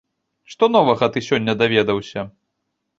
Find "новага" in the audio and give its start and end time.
0.77-1.11